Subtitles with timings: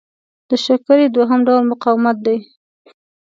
[0.49, 2.37] د شکرې دوهم ډول مقاومت دی.